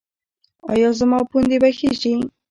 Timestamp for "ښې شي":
1.77-2.13